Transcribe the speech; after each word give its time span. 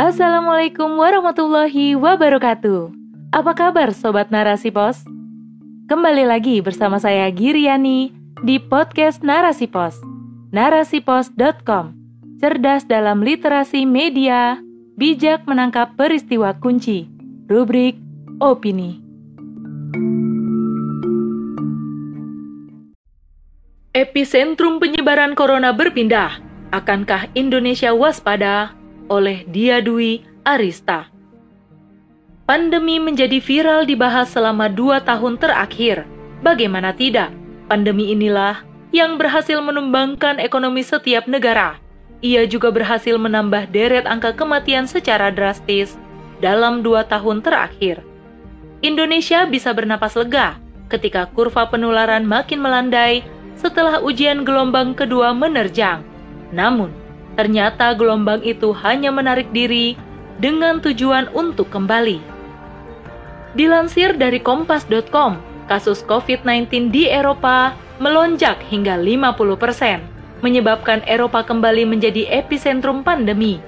Assalamualaikum 0.00 0.96
warahmatullahi 0.96 1.92
wabarakatuh. 1.92 2.88
Apa 3.36 3.52
kabar 3.52 3.92
Sobat 3.92 4.32
Narasi 4.32 4.72
Pos? 4.72 5.04
Kembali 5.92 6.24
lagi 6.24 6.64
bersama 6.64 6.96
saya 6.96 7.28
Giriani 7.28 8.08
di 8.40 8.56
podcast 8.56 9.20
Narasi 9.20 9.68
Pos. 9.68 10.00
Narasipos.com 10.56 11.92
Cerdas 12.40 12.88
dalam 12.88 13.20
literasi 13.20 13.84
media, 13.84 14.56
bijak 14.96 15.44
menangkap 15.44 15.92
peristiwa 16.00 16.56
kunci. 16.56 17.04
Rubrik 17.44 18.00
Opini. 18.40 19.04
Epicentrum 23.92 24.80
penyebaran 24.80 25.36
corona 25.36 25.76
berpindah. 25.76 26.40
Akankah 26.72 27.28
Indonesia 27.36 27.92
waspada? 27.92 28.79
Oleh 29.10 29.42
Dia 29.50 29.82
Dwi 29.82 30.22
Arista. 30.46 31.10
Pandemi 32.46 33.02
menjadi 33.02 33.42
viral 33.42 33.82
dibahas 33.82 34.30
selama 34.30 34.70
dua 34.70 35.02
tahun 35.02 35.34
terakhir. 35.34 36.06
Bagaimana 36.46 36.94
tidak, 36.94 37.34
pandemi 37.66 38.14
inilah 38.14 38.62
yang 38.94 39.18
berhasil 39.18 39.58
menumbangkan 39.58 40.38
ekonomi 40.38 40.86
setiap 40.86 41.26
negara. 41.26 41.82
Ia 42.22 42.46
juga 42.46 42.70
berhasil 42.70 43.18
menambah 43.18 43.74
deret 43.74 44.06
angka 44.06 44.30
kematian 44.38 44.86
secara 44.86 45.34
drastis 45.34 45.98
dalam 46.38 46.86
dua 46.86 47.02
tahun 47.02 47.42
terakhir. 47.42 48.06
Indonesia 48.78 49.42
bisa 49.42 49.74
bernapas 49.74 50.14
lega 50.14 50.62
ketika 50.86 51.26
kurva 51.34 51.66
penularan 51.66 52.22
makin 52.22 52.62
melandai 52.62 53.26
setelah 53.58 53.98
ujian 53.98 54.46
gelombang 54.46 54.94
kedua 54.94 55.34
menerjang. 55.34 56.06
Namun, 56.54 56.94
ternyata 57.34 57.94
gelombang 57.94 58.42
itu 58.42 58.74
hanya 58.80 59.14
menarik 59.14 59.50
diri 59.54 59.94
dengan 60.40 60.80
tujuan 60.80 61.28
untuk 61.36 61.68
kembali. 61.68 62.18
Dilansir 63.54 64.14
dari 64.14 64.38
kompas.com, 64.38 65.38
kasus 65.66 66.06
COVID-19 66.06 66.90
di 66.94 67.10
Eropa 67.10 67.74
melonjak 68.00 68.62
hingga 68.70 68.96
50 68.96 69.58
persen, 69.60 70.00
menyebabkan 70.40 71.04
Eropa 71.04 71.44
kembali 71.44 71.84
menjadi 71.84 72.30
epicentrum 72.30 73.04
pandemi. 73.04 73.60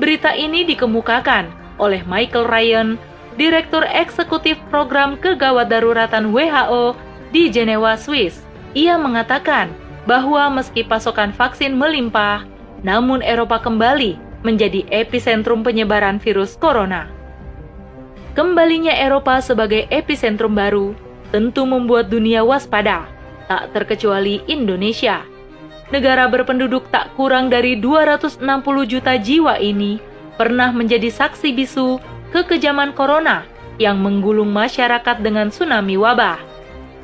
Berita 0.00 0.32
ini 0.32 0.64
dikemukakan 0.64 1.50
oleh 1.78 2.02
Michael 2.06 2.46
Ryan, 2.48 2.88
Direktur 3.34 3.82
Eksekutif 3.90 4.56
Program 4.70 5.18
Kegawat 5.18 5.66
Daruratan 5.66 6.30
WHO 6.30 6.94
di 7.34 7.50
Jenewa, 7.50 7.98
Swiss. 7.98 8.46
Ia 8.78 8.94
mengatakan 8.94 9.70
bahwa 10.06 10.46
meski 10.54 10.86
pasokan 10.86 11.34
vaksin 11.34 11.74
melimpah, 11.74 12.46
namun 12.84 13.24
Eropa 13.24 13.58
kembali 13.58 14.20
menjadi 14.44 14.84
epicentrum 14.92 15.64
penyebaran 15.64 16.20
virus 16.20 16.54
corona. 16.60 17.08
Kembalinya 18.36 18.92
Eropa 18.92 19.40
sebagai 19.40 19.88
epicentrum 19.88 20.52
baru 20.52 20.92
tentu 21.32 21.64
membuat 21.64 22.12
dunia 22.12 22.44
waspada, 22.44 23.08
tak 23.48 23.72
terkecuali 23.72 24.44
Indonesia. 24.46 25.24
Negara 25.88 26.28
berpenduduk 26.28 26.92
tak 26.92 27.12
kurang 27.16 27.48
dari 27.48 27.80
260 27.80 28.40
juta 28.84 29.16
jiwa 29.16 29.56
ini 29.58 29.98
pernah 30.36 30.70
menjadi 30.74 31.08
saksi 31.08 31.54
bisu 31.56 32.02
kekejaman 32.34 32.92
corona 32.92 33.46
yang 33.78 34.02
menggulung 34.02 34.50
masyarakat 34.50 35.22
dengan 35.22 35.48
tsunami 35.48 35.94
wabah. 35.98 36.38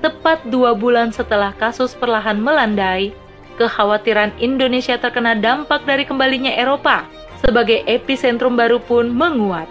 Tepat 0.01 0.48
dua 0.48 0.73
bulan 0.73 1.12
setelah 1.12 1.53
kasus 1.55 1.92
perlahan 1.92 2.41
melandai, 2.41 3.12
kekhawatiran 3.61 4.33
Indonesia 4.41 4.97
terkena 4.97 5.36
dampak 5.36 5.84
dari 5.84 6.08
kembalinya 6.08 6.56
Eropa 6.56 7.05
sebagai 7.44 7.84
epicentrum 7.84 8.56
baru 8.56 8.80
pun 8.80 9.12
menguat. 9.12 9.69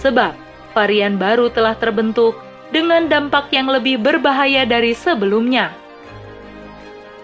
Sebab 0.00 0.32
varian 0.72 1.20
baru 1.20 1.52
telah 1.52 1.76
terbentuk 1.76 2.40
dengan 2.72 3.12
dampak 3.12 3.52
yang 3.52 3.68
lebih 3.68 4.00
berbahaya 4.00 4.64
dari 4.64 4.96
sebelumnya. 4.96 5.68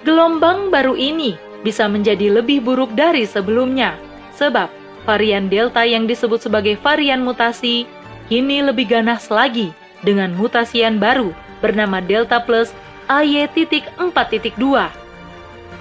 Gelombang 0.05 0.69
baru 0.69 0.93
ini 0.93 1.41
bisa 1.65 1.89
menjadi 1.89 2.39
lebih 2.39 2.63
buruk 2.63 2.93
dari 2.93 3.25
sebelumnya, 3.25 3.97
sebab 4.37 4.69
varian 5.09 5.49
Delta 5.49 5.83
yang 5.83 6.05
disebut 6.05 6.45
sebagai 6.45 6.77
varian 6.85 7.25
mutasi 7.25 7.89
kini 8.29 8.61
lebih 8.61 8.87
ganas 8.87 9.33
lagi 9.33 9.73
dengan 10.05 10.37
mutasian 10.37 11.01
baru 11.01 11.33
bernama 11.65 11.99
Delta 11.99 12.39
Plus 12.45 12.71
AY.4.2. 13.09 15.08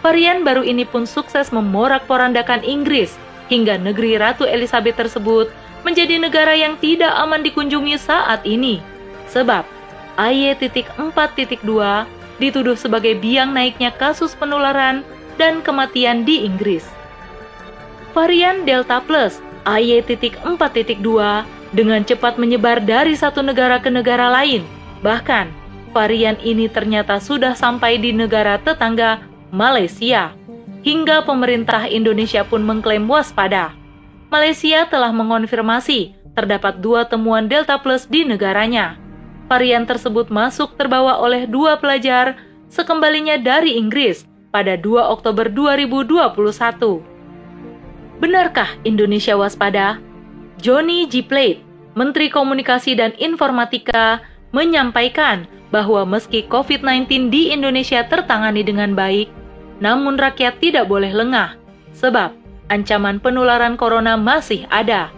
Varian 0.05 0.45
baru 0.45 0.61
ini 0.61 0.85
pun 0.85 1.09
sukses 1.09 1.49
memorak-porandakan 1.49 2.61
Inggris 2.61 3.17
hingga 3.49 3.79
negeri 3.79 4.19
Ratu 4.19 4.45
Elizabeth 4.45 4.99
tersebut 4.99 5.49
menjadi 5.81 6.19
negara 6.21 6.53
yang 6.53 6.77
tidak 6.77 7.11
aman 7.17 7.41
dikunjungi 7.41 7.97
saat 7.97 8.43
ini. 8.43 8.83
Sebab 9.31 9.65
AY.4.2 10.17 11.63
dituduh 12.37 12.77
sebagai 12.77 13.17
biang 13.17 13.53
naiknya 13.53 13.89
kasus 13.93 14.37
penularan 14.37 15.01
dan 15.37 15.61
kematian 15.61 16.25
di 16.25 16.45
Inggris. 16.45 16.85
Varian 18.13 18.65
Delta 18.65 18.97
Plus 19.01 19.41
AY.4.2 19.67 21.03
dengan 21.75 22.01
cepat 22.01 22.39
menyebar 22.39 22.79
dari 22.79 23.13
satu 23.13 23.43
negara 23.43 23.77
ke 23.83 23.91
negara 23.91 24.31
lain. 24.31 24.63
Bahkan, 25.03 25.51
varian 25.91 26.39
ini 26.41 26.71
ternyata 26.71 27.19
sudah 27.19 27.53
sampai 27.53 27.99
di 27.99 28.15
negara 28.15 28.57
tetangga 28.57 29.21
Malaysia. 29.51 30.35
Hingga 30.83 31.27
pemerintah 31.27 31.87
Indonesia 31.87 32.47
pun 32.47 32.63
mengklaim 32.63 33.07
waspada. 33.07 33.75
Malaysia 34.27 34.87
telah 34.87 35.11
mengonfirmasi 35.11 36.15
terdapat 36.37 36.83
dua 36.83 37.09
temuan 37.09 37.49
Delta 37.49 37.81
Plus 37.81 38.05
di 38.05 38.23
negaranya. 38.23 38.99
Varian 39.47 39.87
tersebut 39.87 40.27
masuk 40.27 40.75
terbawa 40.75 41.17
oleh 41.17 41.47
dua 41.47 41.79
pelajar 41.79 42.35
sekembalinya 42.67 43.39
dari 43.39 43.79
Inggris 43.79 44.27
pada 44.51 44.75
2 44.75 45.13
Oktober 45.13 45.47
2021. 45.47 48.19
Benarkah 48.19 48.75
Indonesia 48.83 49.37
waspada? 49.37 50.01
Johnny 50.57 51.05
G. 51.05 51.21
Plate, 51.21 51.61
Menteri 51.93 52.33
Komunikasi 52.33 52.97
dan 52.97 53.13
Informatika, 53.21 54.25
menyampaikan 54.55 55.45
bahwa 55.69 56.07
meski 56.07 56.47
COVID-19 56.47 57.27
di 57.27 57.51
Indonesia 57.51 58.03
tertangani 58.07 58.63
dengan 58.63 58.95
baik, 58.95 59.27
namun 59.83 60.15
rakyat 60.15 60.63
tidak 60.63 60.87
boleh 60.87 61.11
lengah, 61.11 61.59
sebab 61.91 62.31
ancaman 62.71 63.19
penularan 63.19 63.75
corona 63.75 64.15
masih 64.15 64.63
ada. 64.71 65.11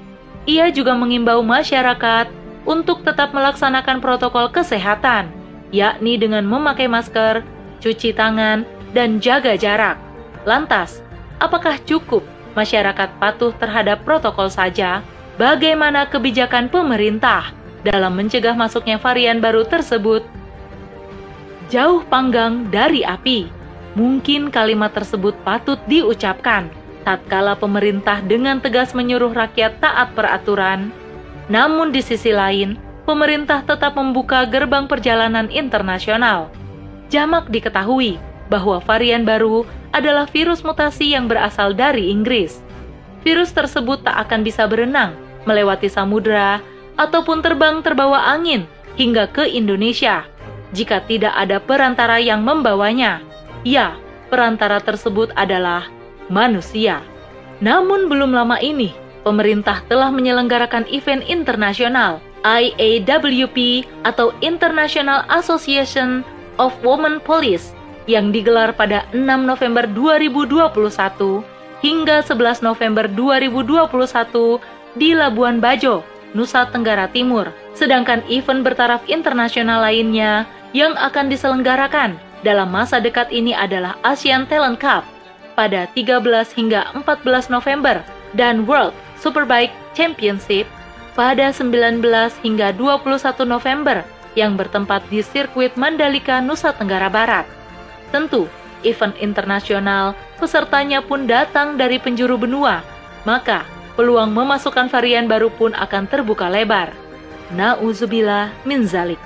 Ia 0.49 0.73
juga 0.73 0.97
mengimbau 0.97 1.45
masyarakat 1.45 2.31
untuk 2.65 3.05
tetap 3.05 3.31
melaksanakan 3.31 4.01
protokol 4.01 4.49
kesehatan, 4.49 5.29
yakni 5.69 6.17
dengan 6.17 6.43
memakai 6.49 6.89
masker, 6.89 7.45
cuci 7.79 8.11
tangan, 8.17 8.65
dan 8.91 9.21
jaga 9.21 9.53
jarak. 9.53 10.01
Lantas, 10.49 11.05
apakah 11.37 11.77
cukup 11.85 12.25
masyarakat 12.57 13.09
patuh 13.21 13.53
terhadap 13.61 14.01
protokol 14.01 14.49
saja? 14.49 15.05
Bagaimana 15.39 16.09
kebijakan 16.09 16.67
pemerintah 16.67 17.55
dalam 17.85 18.15
mencegah 18.15 18.55
masuknya 18.55 18.99
varian 18.99 19.39
baru 19.39 19.63
tersebut? 19.63 20.25
Jauh 21.69 22.01
panggang 22.09 22.65
dari 22.73 23.05
api, 23.05 23.47
mungkin 23.93 24.49
kalimat 24.49 24.91
tersebut 24.91 25.37
patut 25.45 25.77
diucapkan 25.85 26.67
tatkala 27.07 27.55
pemerintah 27.55 28.21
dengan 28.21 28.59
tegas 28.59 28.91
menyuruh 28.93 29.31
rakyat 29.31 29.79
taat 29.79 30.13
peraturan, 30.13 30.91
namun 31.49 31.89
di 31.89 32.05
sisi 32.05 32.29
lain, 32.29 32.77
pemerintah 33.09 33.65
tetap 33.65 33.97
membuka 33.97 34.45
gerbang 34.45 34.85
perjalanan 34.85 35.49
internasional. 35.49 36.53
Jamak 37.09 37.49
diketahui 37.49 38.21
bahwa 38.53 38.77
varian 38.85 39.25
baru 39.25 39.65
adalah 39.89 40.29
virus 40.29 40.61
mutasi 40.61 41.17
yang 41.17 41.25
berasal 41.25 41.73
dari 41.73 42.13
Inggris. 42.13 42.61
Virus 43.25 43.49
tersebut 43.49 44.05
tak 44.05 44.29
akan 44.29 44.45
bisa 44.45 44.69
berenang, 44.69 45.17
melewati 45.49 45.89
samudera, 45.89 46.61
ataupun 46.99 47.39
terbang 47.39 47.79
terbawa 47.79 48.27
angin 48.27 48.67
hingga 48.99 49.31
ke 49.31 49.47
Indonesia 49.47 50.27
jika 50.75 51.01
tidak 51.07 51.33
ada 51.33 51.57
perantara 51.57 52.19
yang 52.19 52.43
membawanya. 52.43 53.23
Ya, 53.63 53.95
perantara 54.27 54.83
tersebut 54.83 55.33
adalah 55.33 55.87
manusia. 56.29 57.01
Namun 57.59 58.07
belum 58.07 58.35
lama 58.35 58.59
ini, 58.61 58.93
pemerintah 59.23 59.83
telah 59.87 60.11
menyelenggarakan 60.13 60.87
event 60.91 61.25
internasional 61.27 62.23
IAWP 62.47 63.83
atau 64.07 64.31
International 64.39 65.27
Association 65.27 66.23
of 66.55 66.71
Women 66.85 67.19
Police 67.19 67.75
yang 68.07 68.31
digelar 68.31 68.71
pada 68.71 69.03
6 69.11 69.27
November 69.43 69.83
2021 69.91 71.43
hingga 71.83 72.23
11 72.23 72.63
November 72.63 73.05
2021 73.11 74.97
di 74.97 75.13
Labuan 75.13 75.59
Bajo, 75.59 76.01
Nusa 76.37 76.69
Tenggara 76.69 77.09
Timur. 77.09 77.49
Sedangkan 77.73 78.21
event 78.29 78.61
bertaraf 78.61 79.01
internasional 79.09 79.81
lainnya 79.81 80.45
yang 80.75 80.93
akan 80.99 81.31
diselenggarakan 81.31 82.17
dalam 82.45 82.69
masa 82.71 83.01
dekat 83.01 83.27
ini 83.33 83.51
adalah 83.51 83.97
ASEAN 84.05 84.47
Talent 84.47 84.79
Cup 84.79 85.03
pada 85.57 85.89
13 85.91 86.23
hingga 86.55 86.87
14 86.95 87.51
November 87.51 87.99
dan 88.37 88.63
World 88.63 88.95
Superbike 89.19 89.73
Championship 89.97 90.63
pada 91.17 91.51
19 91.51 91.99
hingga 92.45 92.71
21 92.71 93.43
November 93.43 94.05
yang 94.37 94.55
bertempat 94.55 95.03
di 95.11 95.19
sirkuit 95.19 95.75
Mandalika, 95.75 96.39
Nusa 96.39 96.71
Tenggara 96.71 97.11
Barat. 97.11 97.43
Tentu, 98.13 98.47
event 98.87 99.11
internasional 99.19 100.15
pesertanya 100.39 101.03
pun 101.03 101.27
datang 101.27 101.75
dari 101.75 101.99
penjuru 101.99 102.39
benua, 102.39 102.79
maka 103.27 103.67
peluang 103.99 104.31
memasukkan 104.31 104.87
varian 104.87 105.27
baru 105.27 105.51
pun 105.51 105.75
akan 105.75 106.07
terbuka 106.07 106.47
lebar. 106.47 106.95
Nauzubillah 107.51 108.47
min 108.63 108.87
zalik. 108.87 109.19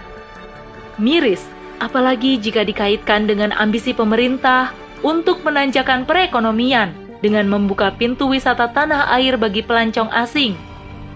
Miris, 0.98 1.46
apalagi 1.78 2.42
jika 2.42 2.66
dikaitkan 2.66 3.30
dengan 3.30 3.54
ambisi 3.54 3.94
pemerintah 3.94 4.74
untuk 5.06 5.46
menanjakan 5.46 6.10
perekonomian 6.10 6.90
dengan 7.22 7.46
membuka 7.46 7.94
pintu 7.94 8.34
wisata 8.34 8.74
tanah 8.74 9.14
air 9.14 9.38
bagi 9.38 9.62
pelancong 9.62 10.10
asing, 10.10 10.58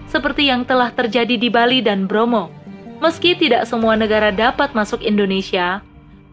seperti 0.06 0.46
yang 0.46 0.62
telah 0.62 0.94
terjadi 0.94 1.34
di 1.34 1.50
Bali 1.50 1.82
dan 1.82 2.06
Bromo. 2.06 2.54
Meski 3.02 3.34
tidak 3.34 3.66
semua 3.66 3.98
negara 3.98 4.30
dapat 4.30 4.70
masuk 4.70 5.02
Indonesia, 5.02 5.82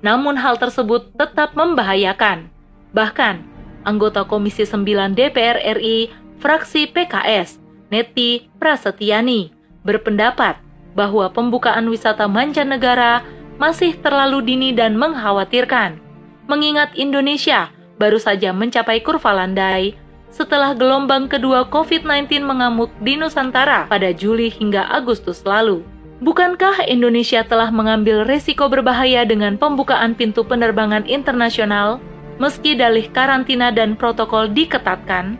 namun 0.05 0.37
hal 0.37 0.61
tersebut 0.61 1.09
tetap 1.17 1.57
membahayakan. 1.57 2.53
Bahkan, 2.93 3.35
anggota 3.81 4.25
Komisi 4.29 4.65
9 4.65 5.17
DPR 5.17 5.57
RI 5.77 6.24
fraksi 6.39 6.89
PKS, 6.89 7.59
Neti 7.91 8.49
Prasetyani, 8.57 9.53
berpendapat 9.85 10.59
bahwa 10.97 11.29
pembukaan 11.29 11.85
wisata 11.91 12.25
mancanegara 12.25 13.21
masih 13.55 13.95
terlalu 13.99 14.43
dini 14.43 14.69
dan 14.75 14.95
mengkhawatirkan, 14.99 15.99
mengingat 16.47 16.91
Indonesia 16.95 17.71
baru 17.95 18.19
saja 18.19 18.51
mencapai 18.51 18.99
kurva 18.99 19.31
landai 19.31 19.95
setelah 20.35 20.75
gelombang 20.75 21.31
kedua 21.31 21.63
COVID-19 21.71 22.43
mengamuk 22.43 22.91
di 22.99 23.15
Nusantara 23.15 23.87
pada 23.87 24.11
Juli 24.11 24.51
hingga 24.51 24.83
Agustus 24.91 25.47
lalu. 25.47 25.79
Bukankah 26.19 26.83
Indonesia 26.91 27.43
telah 27.43 27.71
mengambil 27.71 28.27
resiko 28.27 28.67
berbahaya 28.67 29.23
dengan 29.23 29.55
pembukaan 29.55 30.15
pintu 30.15 30.43
penerbangan 30.43 31.07
internasional 31.07 32.03
meski 32.35 32.75
dalih 32.75 33.07
karantina 33.15 33.71
dan 33.71 33.95
protokol 33.95 34.51
diketatkan? 34.51 35.39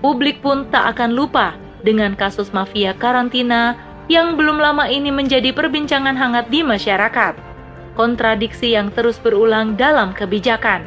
Publik 0.00 0.40
pun 0.44 0.66
tak 0.70 0.96
akan 0.96 1.14
lupa 1.14 1.54
dengan 1.82 2.14
kasus 2.14 2.50
mafia 2.54 2.94
karantina 2.94 3.78
yang 4.08 4.40
belum 4.40 4.56
lama 4.56 4.88
ini 4.88 5.12
menjadi 5.12 5.52
perbincangan 5.52 6.16
hangat 6.16 6.48
di 6.48 6.64
masyarakat. 6.64 7.36
Kontradiksi 7.94 8.72
yang 8.78 8.94
terus 8.94 9.18
berulang 9.18 9.74
dalam 9.74 10.14
kebijakan. 10.14 10.86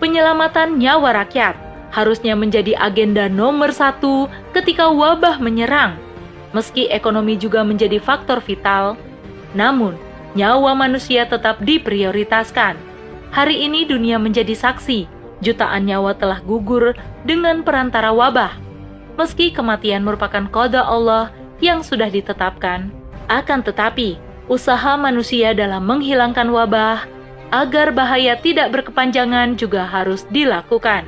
Penyelamatan 0.00 0.80
nyawa 0.80 1.22
rakyat 1.22 1.54
harusnya 1.92 2.32
menjadi 2.32 2.72
agenda 2.80 3.28
nomor 3.28 3.70
satu 3.70 4.26
ketika 4.56 4.88
wabah 4.88 5.38
menyerang. 5.38 6.00
Meski 6.50 6.90
ekonomi 6.90 7.38
juga 7.38 7.62
menjadi 7.62 8.02
faktor 8.02 8.42
vital, 8.42 8.98
namun 9.54 9.94
nyawa 10.34 10.74
manusia 10.74 11.28
tetap 11.28 11.62
diprioritaskan. 11.62 12.74
Hari 13.30 13.70
ini 13.70 13.86
dunia 13.86 14.18
menjadi 14.18 14.56
saksi 14.58 15.19
jutaan 15.40 15.88
nyawa 15.88 16.16
telah 16.16 16.40
gugur 16.44 16.96
dengan 17.24 17.64
perantara 17.64 18.12
wabah. 18.12 18.56
Meski 19.16 19.52
kematian 19.52 20.04
merupakan 20.04 20.46
kode 20.48 20.80
Allah 20.80 21.32
yang 21.60 21.84
sudah 21.84 22.08
ditetapkan, 22.08 22.88
akan 23.28 23.60
tetapi 23.60 24.16
usaha 24.48 24.96
manusia 24.96 25.52
dalam 25.52 25.84
menghilangkan 25.84 26.48
wabah 26.48 27.04
agar 27.50 27.92
bahaya 27.92 28.38
tidak 28.38 28.72
berkepanjangan 28.72 29.58
juga 29.58 29.84
harus 29.84 30.24
dilakukan. 30.30 31.04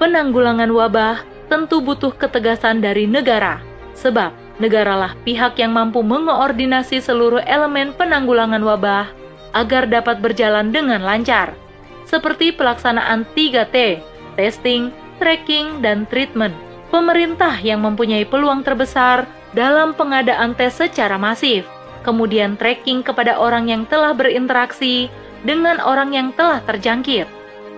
Penanggulangan 0.00 0.72
wabah 0.74 1.22
tentu 1.46 1.78
butuh 1.78 2.10
ketegasan 2.16 2.82
dari 2.82 3.06
negara, 3.06 3.62
sebab 3.94 4.34
negaralah 4.58 5.14
pihak 5.22 5.54
yang 5.60 5.70
mampu 5.70 6.02
mengoordinasi 6.02 6.98
seluruh 6.98 7.42
elemen 7.46 7.94
penanggulangan 7.94 8.62
wabah 8.62 9.06
agar 9.54 9.86
dapat 9.86 10.18
berjalan 10.18 10.74
dengan 10.74 10.98
lancar 10.98 11.54
seperti 12.14 12.54
pelaksanaan 12.54 13.26
3T, 13.34 13.98
testing, 14.38 14.94
tracking, 15.18 15.82
dan 15.82 16.06
treatment. 16.06 16.54
Pemerintah 16.94 17.58
yang 17.58 17.82
mempunyai 17.82 18.22
peluang 18.22 18.62
terbesar 18.62 19.26
dalam 19.50 19.98
pengadaan 19.98 20.54
tes 20.54 20.78
secara 20.78 21.18
masif, 21.18 21.66
kemudian 22.06 22.54
tracking 22.54 23.02
kepada 23.02 23.34
orang 23.34 23.66
yang 23.66 23.82
telah 23.90 24.14
berinteraksi 24.14 25.10
dengan 25.42 25.82
orang 25.82 26.14
yang 26.14 26.30
telah 26.38 26.62
terjangkit. 26.62 27.26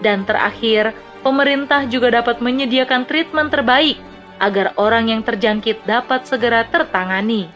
Dan 0.04 0.28
terakhir, 0.28 0.92
pemerintah 1.24 1.88
juga 1.88 2.12
dapat 2.12 2.44
menyediakan 2.44 3.08
treatment 3.08 3.48
terbaik 3.48 3.96
agar 4.36 4.76
orang 4.76 5.08
yang 5.08 5.24
terjangkit 5.24 5.80
dapat 5.88 6.28
segera 6.28 6.68
tertangani. 6.68 7.48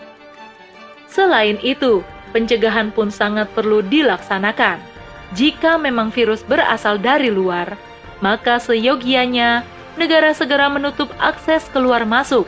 Selain 1.12 1.60
itu, 1.60 2.00
pencegahan 2.32 2.88
pun 2.88 3.12
sangat 3.12 3.52
perlu 3.52 3.84
dilaksanakan 3.84 4.89
jika 5.34 5.78
memang 5.78 6.10
virus 6.10 6.42
berasal 6.42 6.98
dari 6.98 7.30
luar, 7.30 7.78
maka 8.18 8.58
seyogianya 8.58 9.62
negara 9.94 10.34
segera 10.34 10.66
menutup 10.66 11.10
akses 11.22 11.70
keluar 11.70 12.02
masuk. 12.02 12.46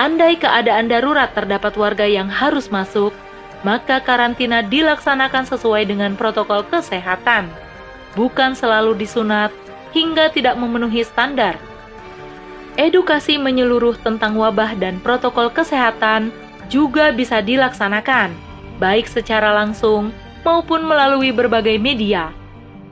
Andai 0.00 0.40
keadaan 0.40 0.88
darurat 0.88 1.28
terdapat 1.36 1.76
warga 1.76 2.08
yang 2.08 2.26
harus 2.26 2.72
masuk, 2.72 3.12
maka 3.60 4.00
karantina 4.00 4.64
dilaksanakan 4.64 5.44
sesuai 5.44 5.84
dengan 5.84 6.16
protokol 6.16 6.64
kesehatan, 6.66 7.52
bukan 8.16 8.56
selalu 8.56 8.96
disunat 8.96 9.52
hingga 9.92 10.32
tidak 10.32 10.56
memenuhi 10.56 11.04
standar. 11.04 11.60
Edukasi 12.80 13.36
menyeluruh 13.36 14.00
tentang 14.00 14.40
wabah 14.40 14.80
dan 14.80 14.96
protokol 15.04 15.52
kesehatan 15.52 16.32
juga 16.72 17.12
bisa 17.12 17.44
dilaksanakan, 17.44 18.32
baik 18.80 19.04
secara 19.04 19.52
langsung 19.52 20.08
maupun 20.42 20.86
melalui 20.86 21.30
berbagai 21.34 21.78
media. 21.78 22.30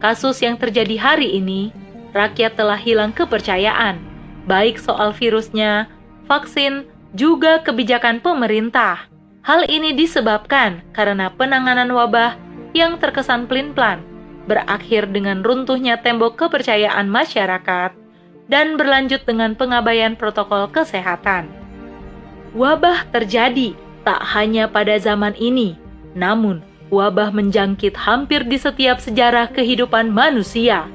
Kasus 0.00 0.40
yang 0.40 0.56
terjadi 0.56 0.96
hari 0.96 1.36
ini, 1.36 1.70
rakyat 2.16 2.56
telah 2.56 2.78
hilang 2.78 3.12
kepercayaan, 3.12 4.00
baik 4.48 4.80
soal 4.80 5.12
virusnya, 5.12 5.86
vaksin, 6.24 6.88
juga 7.12 7.60
kebijakan 7.60 8.22
pemerintah. 8.22 9.10
Hal 9.42 9.66
ini 9.66 9.92
disebabkan 9.92 10.84
karena 10.94 11.32
penanganan 11.32 11.90
wabah 11.90 12.38
yang 12.72 12.96
terkesan 13.02 13.50
pelin-pelan, 13.50 14.00
berakhir 14.46 15.10
dengan 15.10 15.42
runtuhnya 15.42 15.98
tembok 16.00 16.38
kepercayaan 16.38 17.10
masyarakat, 17.10 17.92
dan 18.50 18.74
berlanjut 18.74 19.22
dengan 19.26 19.54
pengabaian 19.54 20.14
protokol 20.14 20.66
kesehatan. 20.70 21.50
Wabah 22.54 23.06
terjadi 23.14 23.78
tak 24.02 24.20
hanya 24.34 24.66
pada 24.66 24.98
zaman 24.98 25.34
ini, 25.38 25.78
namun 26.18 26.62
wabah 26.90 27.30
menjangkit 27.30 27.94
hampir 27.94 28.42
di 28.44 28.58
setiap 28.58 28.98
sejarah 28.98 29.48
kehidupan 29.54 30.10
manusia. 30.10 30.90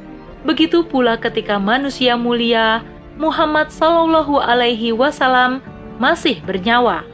Begitu 0.46 0.86
pula 0.86 1.18
ketika 1.18 1.58
manusia 1.58 2.14
mulia 2.20 2.86
Muhammad 3.16 3.72
Sallallahu 3.72 4.38
Alaihi 4.38 4.92
Wasallam 4.92 5.64
masih 5.98 6.44
bernyawa. 6.44 7.08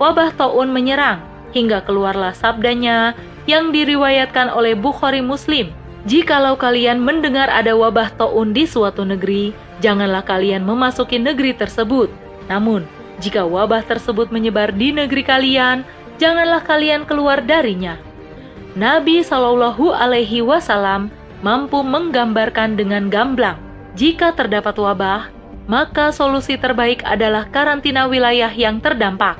Wabah 0.00 0.34
taun 0.34 0.72
menyerang 0.72 1.22
hingga 1.52 1.84
keluarlah 1.84 2.32
sabdanya 2.32 3.12
yang 3.44 3.70
diriwayatkan 3.70 4.52
oleh 4.52 4.72
Bukhari 4.72 5.20
Muslim. 5.20 5.70
Jikalau 6.08 6.56
kalian 6.56 7.04
mendengar 7.04 7.52
ada 7.52 7.76
wabah 7.76 8.08
taun 8.16 8.56
di 8.56 8.64
suatu 8.64 9.04
negeri, 9.04 9.52
janganlah 9.84 10.24
kalian 10.24 10.64
memasuki 10.64 11.20
negeri 11.20 11.52
tersebut. 11.52 12.08
Namun, 12.48 12.88
jika 13.18 13.44
wabah 13.44 13.82
tersebut 13.84 14.30
menyebar 14.30 14.72
di 14.72 14.94
negeri 14.94 15.26
kalian, 15.26 15.82
janganlah 16.18 16.60
kalian 16.66 17.06
keluar 17.06 17.40
darinya. 17.40 17.96
Nabi 18.78 19.24
Shallallahu 19.24 19.90
Alaihi 19.90 20.44
Wasallam 20.44 21.10
mampu 21.40 21.80
menggambarkan 21.82 22.74
dengan 22.78 23.10
gamblang 23.10 23.58
jika 23.98 24.30
terdapat 24.30 24.78
wabah, 24.78 25.30
maka 25.66 26.14
solusi 26.14 26.54
terbaik 26.54 27.02
adalah 27.02 27.50
karantina 27.50 28.06
wilayah 28.06 28.50
yang 28.50 28.78
terdampak. 28.78 29.34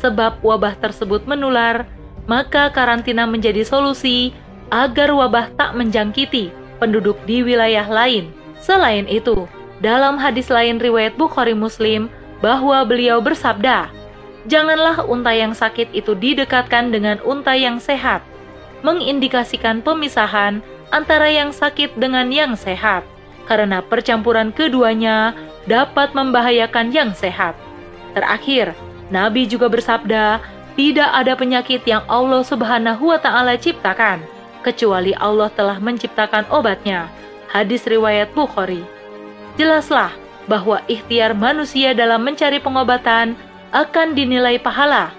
Sebab 0.00 0.40
wabah 0.40 0.78
tersebut 0.80 1.28
menular, 1.28 1.84
maka 2.24 2.72
karantina 2.72 3.28
menjadi 3.28 3.66
solusi 3.68 4.32
agar 4.72 5.12
wabah 5.12 5.52
tak 5.56 5.76
menjangkiti 5.76 6.48
penduduk 6.80 7.20
di 7.28 7.44
wilayah 7.44 7.84
lain. 7.84 8.30
Selain 8.62 9.04
itu, 9.10 9.44
dalam 9.84 10.16
hadis 10.16 10.48
lain 10.48 10.80
riwayat 10.80 11.18
Bukhari 11.20 11.52
Muslim 11.52 12.08
bahwa 12.40 12.80
beliau 12.86 13.18
bersabda, 13.20 13.90
janganlah 14.48 15.04
unta 15.04 15.30
yang 15.36 15.52
sakit 15.52 15.92
itu 15.92 16.16
didekatkan 16.16 16.90
dengan 16.90 17.20
unta 17.22 17.52
yang 17.54 17.78
sehat, 17.78 18.24
mengindikasikan 18.80 19.84
pemisahan 19.84 20.64
antara 20.88 21.28
yang 21.28 21.52
sakit 21.52 21.94
dengan 22.00 22.32
yang 22.32 22.56
sehat, 22.56 23.04
karena 23.44 23.84
percampuran 23.84 24.50
keduanya 24.50 25.36
dapat 25.68 26.16
membahayakan 26.16 26.90
yang 26.90 27.12
sehat. 27.12 27.52
Terakhir, 28.16 28.72
Nabi 29.12 29.44
juga 29.44 29.68
bersabda, 29.68 30.40
tidak 30.74 31.10
ada 31.12 31.36
penyakit 31.36 31.84
yang 31.84 32.02
Allah 32.08 32.40
Subhanahu 32.40 33.12
wa 33.12 33.18
taala 33.20 33.58
ciptakan 33.60 34.22
kecuali 34.62 35.14
Allah 35.16 35.50
telah 35.52 35.78
menciptakan 35.78 36.48
obatnya. 36.52 37.10
Hadis 37.48 37.88
riwayat 37.88 38.30
Bukhari. 38.36 38.84
Jelaslah 39.56 40.12
bahwa 40.46 40.84
ikhtiar 40.86 41.32
manusia 41.32 41.96
dalam 41.96 42.20
mencari 42.24 42.60
pengobatan 42.60 43.36
akan 43.74 44.16
dinilai 44.16 44.56
pahala, 44.60 45.12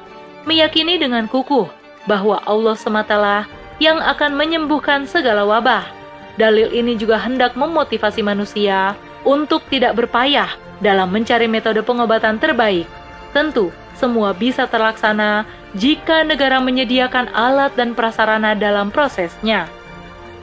meyakini 0.45 0.97
dengan 0.97 1.29
kukuh 1.29 1.69
bahwa 2.09 2.41
Allah 2.45 2.73
sematalah 2.73 3.45
yang 3.77 4.01
akan 4.01 4.33
menyembuhkan 4.35 5.05
segala 5.05 5.45
wabah. 5.45 5.85
Dalil 6.39 6.71
ini 6.71 6.95
juga 6.95 7.19
hendak 7.19 7.53
memotivasi 7.59 8.23
manusia 8.23 8.95
untuk 9.27 9.61
tidak 9.67 9.99
berpayah 9.99 10.49
dalam 10.79 11.11
mencari 11.11 11.51
metode 11.51 11.83
pengobatan 11.83 12.39
terbaik. 12.39 12.87
Tentu, 13.35 13.69
semua 13.99 14.31
bisa 14.31 14.65
terlaksana 14.65 15.43
jika 15.75 16.23
negara 16.23 16.57
menyediakan 16.63 17.29
alat 17.35 17.75
dan 17.75 17.93
prasarana 17.93 18.55
dalam 18.55 18.89
prosesnya. 18.89 19.67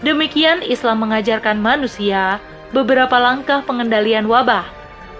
Demikian 0.05 0.61
Islam 0.61 1.09
mengajarkan 1.09 1.57
manusia 1.57 2.37
beberapa 2.71 3.17
langkah 3.17 3.65
pengendalian 3.65 4.29
wabah. 4.29 4.69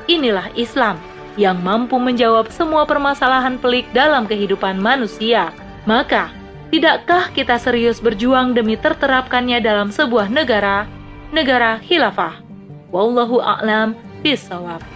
Inilah 0.07 0.53
Islam 0.55 1.01
yang 1.37 1.61
mampu 1.61 2.01
menjawab 2.01 2.49
semua 2.49 2.89
permasalahan 2.89 3.61
pelik 3.61 3.85
dalam 3.93 4.25
kehidupan 4.25 4.81
manusia. 4.81 5.53
Maka, 5.85 6.33
tidakkah 6.73 7.31
kita 7.37 7.61
serius 7.61 8.01
berjuang 8.01 8.57
demi 8.57 8.75
terterapkannya 8.75 9.61
dalam 9.61 9.93
sebuah 9.93 10.33
negara, 10.33 10.89
negara 11.31 11.79
khilafah? 11.85 12.41
Wallahu 12.91 13.45
a'lam 13.45 13.95
bishawab. 14.25 14.96